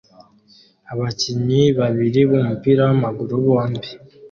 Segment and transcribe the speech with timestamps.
[0.91, 3.89] Abakinnyi babiri b'umupira w'amaguru bombi